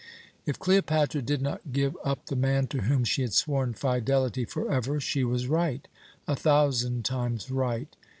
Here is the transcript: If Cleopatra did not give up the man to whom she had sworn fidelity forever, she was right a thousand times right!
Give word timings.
If 0.47 0.57
Cleopatra 0.57 1.21
did 1.21 1.43
not 1.43 1.71
give 1.73 1.95
up 2.03 2.25
the 2.25 2.35
man 2.35 2.65
to 2.69 2.81
whom 2.85 3.03
she 3.03 3.21
had 3.21 3.33
sworn 3.35 3.73
fidelity 3.75 4.45
forever, 4.45 4.99
she 4.99 5.23
was 5.23 5.45
right 5.47 5.87
a 6.27 6.35
thousand 6.35 7.05
times 7.05 7.51
right! 7.51 7.95